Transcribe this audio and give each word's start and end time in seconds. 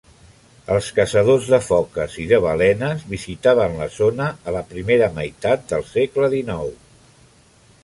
Els 0.75 0.85
caçadors 0.99 1.49
de 1.51 1.59
foques 1.65 2.15
i 2.23 2.25
de 2.31 2.39
balenes 2.45 3.05
visitaven 3.13 3.77
la 3.83 3.89
zona 3.99 4.31
a 4.49 4.57
la 4.57 4.65
primera 4.73 5.13
meitat 5.21 5.71
del 5.75 5.89
segle 5.93 6.35
XIX. 6.35 7.17